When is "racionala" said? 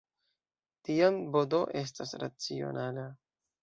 2.27-3.09